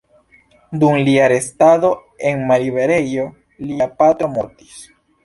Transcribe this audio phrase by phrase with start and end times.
[0.83, 1.91] Dum lia restado
[2.29, 3.27] en malliberejo
[3.73, 4.81] lia patro mortis.